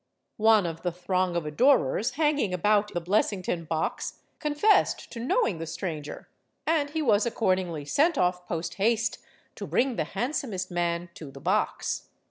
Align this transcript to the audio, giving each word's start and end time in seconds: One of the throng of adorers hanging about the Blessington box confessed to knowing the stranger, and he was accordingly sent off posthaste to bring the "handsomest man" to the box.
One 0.41 0.65
of 0.65 0.81
the 0.81 0.91
throng 0.91 1.35
of 1.35 1.45
adorers 1.45 2.13
hanging 2.13 2.55
about 2.55 2.91
the 2.91 2.99
Blessington 2.99 3.65
box 3.65 4.17
confessed 4.39 5.11
to 5.11 5.19
knowing 5.19 5.59
the 5.59 5.67
stranger, 5.67 6.27
and 6.65 6.89
he 6.89 7.03
was 7.03 7.27
accordingly 7.27 7.85
sent 7.85 8.17
off 8.17 8.47
posthaste 8.47 9.19
to 9.53 9.67
bring 9.67 9.97
the 9.97 10.05
"handsomest 10.15 10.71
man" 10.71 11.11
to 11.13 11.29
the 11.29 11.39
box. 11.39 12.09